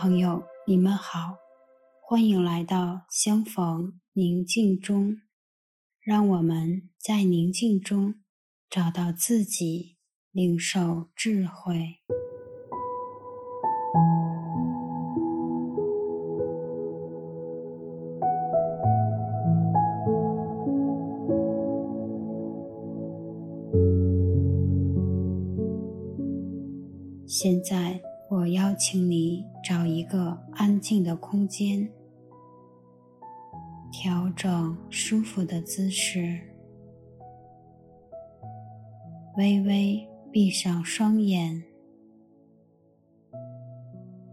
[0.00, 1.36] 朋友，你们好，
[2.00, 5.18] 欢迎来到相逢宁静中，
[6.00, 8.14] 让我们在宁静中
[8.70, 9.98] 找到自己，
[10.30, 11.98] 领受智慧。
[27.26, 31.90] 现在，我邀请你找一个安静的空间，
[33.90, 36.38] 调整舒服的姿势，
[39.36, 41.64] 微微闭上双眼，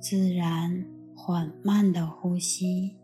[0.00, 2.96] 自然缓慢的呼吸，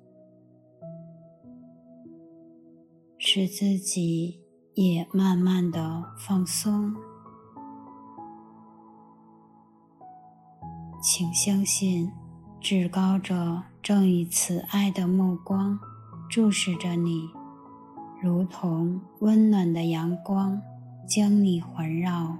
[3.16, 4.40] 使自己
[4.74, 7.09] 也慢慢的放松。
[11.02, 12.12] 请相信，
[12.60, 15.78] 至高者正以慈爱的目光
[16.28, 17.30] 注视着你，
[18.22, 20.60] 如同温暖的阳光
[21.08, 22.36] 将你环绕。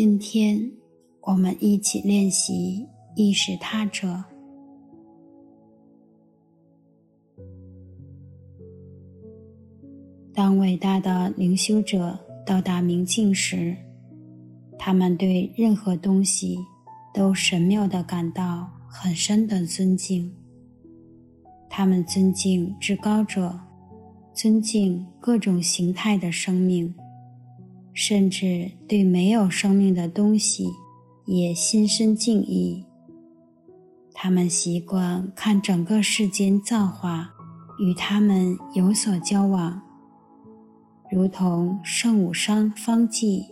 [0.00, 0.70] 今天，
[1.22, 2.86] 我们一起练习
[3.16, 4.22] 意识他者。
[10.32, 13.74] 当伟大的灵修者到达明镜时，
[14.78, 16.56] 他们对任何东西
[17.12, 20.32] 都神妙地感到很深的尊敬。
[21.68, 23.58] 他们尊敬至高者，
[24.32, 26.94] 尊敬各种形态的生命。
[28.00, 30.68] 甚至对没有生命的东西
[31.26, 32.84] 也心生敬意。
[34.14, 37.34] 他们习惯看整个世间造化
[37.80, 39.82] 与他们有所交往，
[41.10, 43.46] 如同圣武商方济、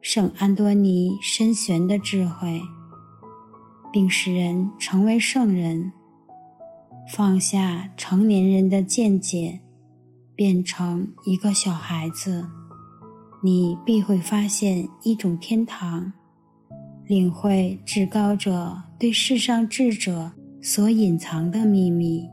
[0.00, 2.62] 圣安多尼深玄的智慧，
[3.92, 5.90] 并使人成为圣人，
[7.12, 9.58] 放下成年人的见解，
[10.36, 12.46] 变成一个小孩子。
[13.44, 16.12] 你必会发现一种天堂，
[17.06, 20.30] 领会至高者对世上智者
[20.62, 22.28] 所隐藏的秘密。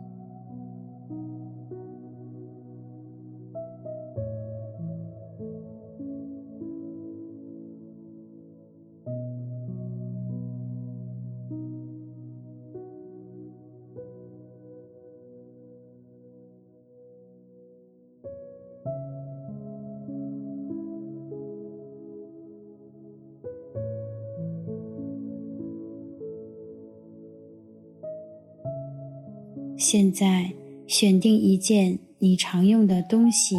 [29.79, 30.51] 现在，
[30.87, 33.55] 选定一件你常用的东西，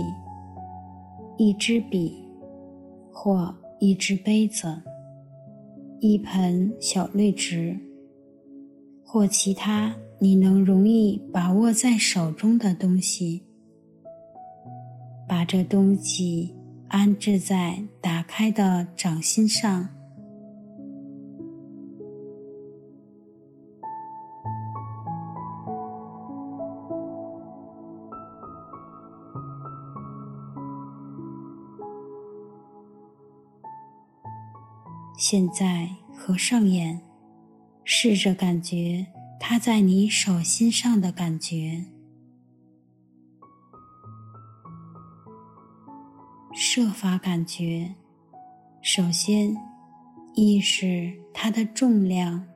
[1.38, 2.12] 一支笔，
[3.10, 4.82] 或一只杯子，
[5.98, 7.74] 一盆小绿植，
[9.02, 13.40] 或其他你能容易把握在手中的东西。
[15.26, 16.54] 把这东西
[16.88, 19.88] 安置在打开的掌心上。
[35.20, 35.86] 现在
[36.16, 36.98] 合上眼，
[37.84, 39.06] 试着感觉
[39.38, 41.84] 它在你手心上的感觉，
[46.54, 47.96] 设法感觉。
[48.80, 49.54] 首先，
[50.32, 52.49] 意识它的重量。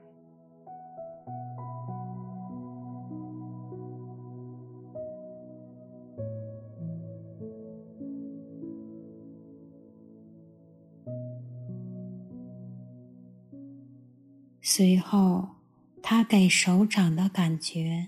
[14.66, 15.48] 随后，
[16.02, 18.06] 他给手掌的感觉。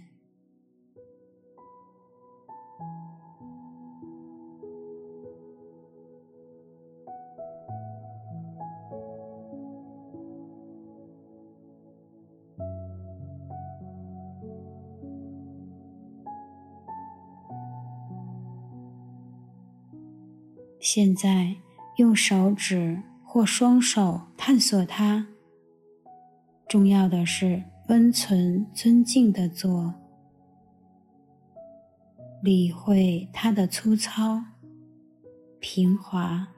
[20.81, 21.57] 现在，
[21.97, 25.27] 用手指或双手探索它。
[26.69, 29.95] 重要的是，温存、尊敬的做，
[32.43, 34.43] 理会它的粗糙、
[35.61, 36.49] 平滑。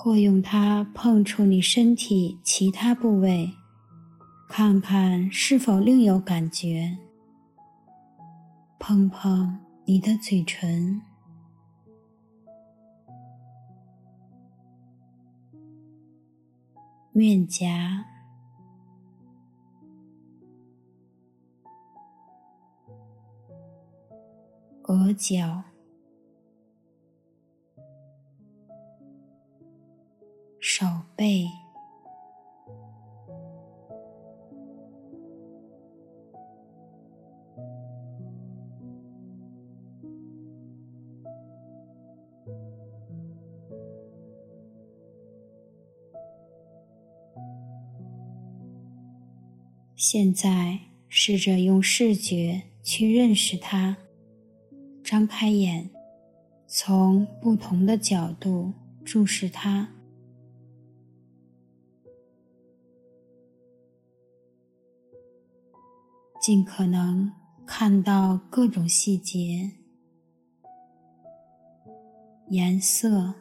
[0.00, 3.50] 或用它碰触你身体其他部位，
[4.48, 6.96] 看看是否另有感觉。
[8.78, 11.02] 碰碰你的嘴唇、
[17.10, 18.04] 面颊、
[24.84, 25.64] 额角。
[49.98, 50.78] 现在
[51.08, 53.96] 试着用视觉去认识它，
[55.02, 55.90] 张开眼，
[56.68, 58.72] 从不同的角度
[59.04, 59.88] 注视它。
[66.40, 67.32] 尽可能
[67.66, 69.72] 看到各种细节、
[72.50, 73.34] 颜色、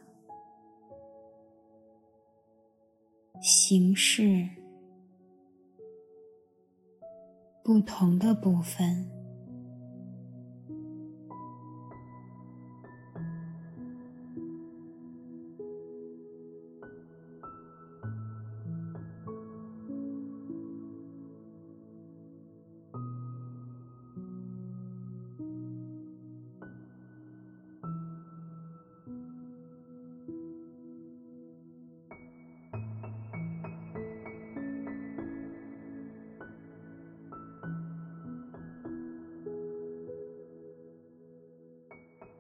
[3.40, 4.50] 形式、
[7.68, 9.17] 不同的部分。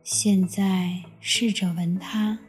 [0.09, 2.39] 现在试着闻它，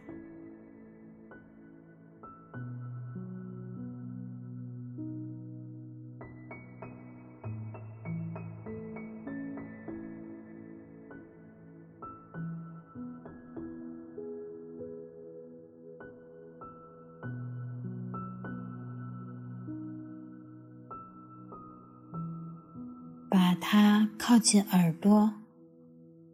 [23.29, 25.33] 把它靠近耳朵，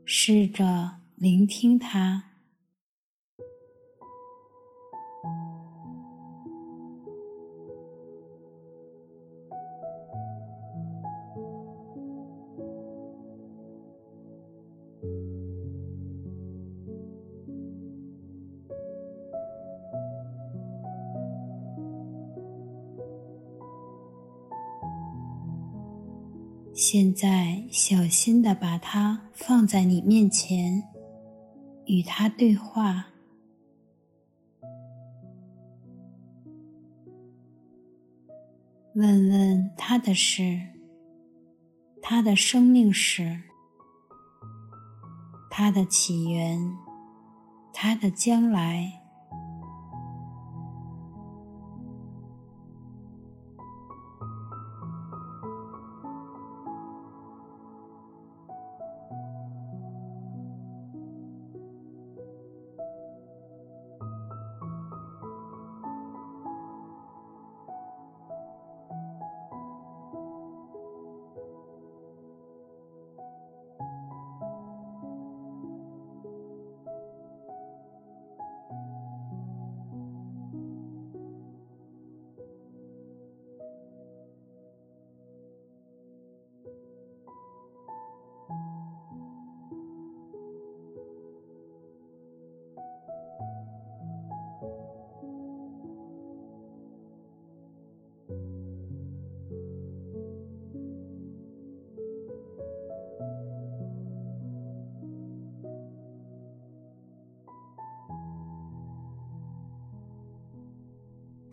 [0.04, 1.03] 试着。
[1.16, 2.24] 聆听它。
[26.76, 30.93] 现在，小心地把它放在你面前。
[31.86, 33.06] 与他对话，
[38.94, 40.60] 问问他的事，
[42.00, 43.42] 他的生命史，
[45.50, 46.76] 他的起源，
[47.72, 49.03] 他的将来。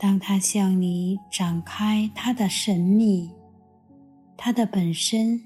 [0.02, 3.30] 当他向你展开他的神秘，
[4.36, 5.40] 他的本身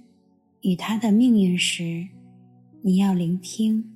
[0.62, 2.07] 与他的命运时，
[2.81, 3.93] 你要聆听。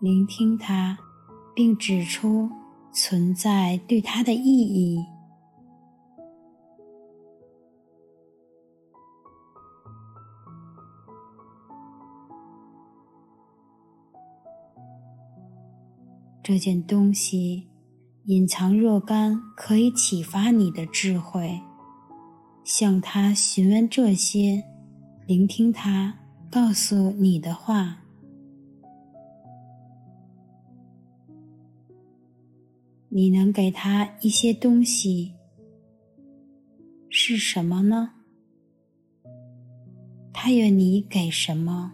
[0.00, 0.98] 聆听他，
[1.54, 2.48] 并指出
[2.94, 5.04] 存在对他的意义。
[16.42, 17.68] 这件东西
[18.24, 21.60] 隐藏若干可以启发你的智慧，
[22.64, 24.64] 向他询问这些，
[25.26, 26.18] 聆听他
[26.50, 27.98] 告诉你的话。
[33.08, 35.34] 你能给他一些东西，
[37.08, 38.14] 是什么呢？
[40.32, 41.92] 他愿你给什么？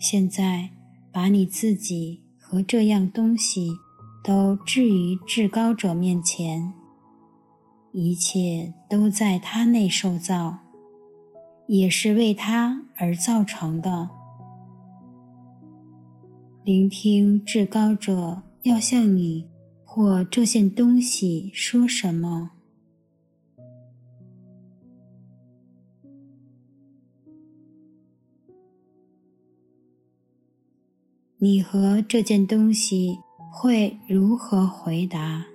[0.00, 0.70] 现在，
[1.12, 3.76] 把你自己和这样东西
[4.24, 6.72] 都置于至高者面前，
[7.92, 10.60] 一切都在他内受造，
[11.66, 14.08] 也是为他而造成的。
[16.64, 19.46] 聆听至高者要向你
[19.84, 22.52] 或这件东西说什么。
[31.42, 33.18] 你和这件东西
[33.50, 35.49] 会如何回答？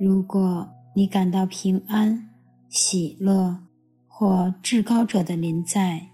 [0.00, 2.30] 如果你感到平安、
[2.68, 3.58] 喜乐
[4.06, 6.08] 或至高者的临在，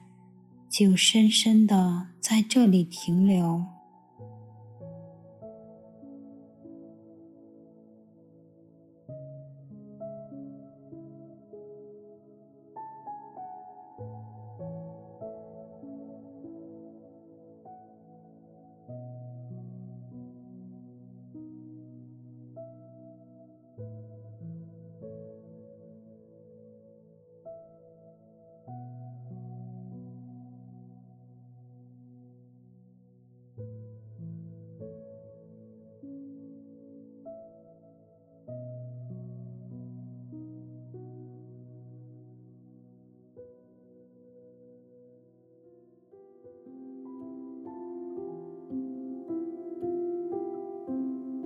[0.70, 3.73] 就深深的在这里停留。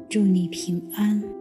[0.09, 1.38] 祝你平安。